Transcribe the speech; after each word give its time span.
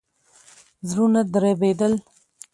زړونه 0.89 1.21
دربېدل. 1.33 1.93